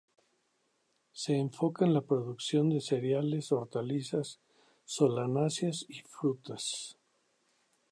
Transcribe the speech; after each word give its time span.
Se 1.11 1.37
enfoca 1.37 1.85
en 1.85 1.93
la 1.93 2.01
producción 2.01 2.69
de 2.71 2.81
cereales, 2.81 3.51
hortalizas, 3.51 4.39
solanáceas 4.83 5.85
y 5.87 5.99
frutas. 6.01 6.97